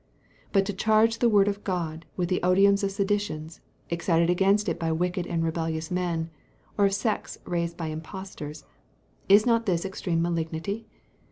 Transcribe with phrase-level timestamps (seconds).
[0.51, 3.61] But to charge the word of God with the odium of seditions,
[3.91, 6.31] excited against it by wicked and rebellious men,
[6.75, 8.65] or of sects raised by imposters,
[9.29, 10.87] is not this extreme malignity?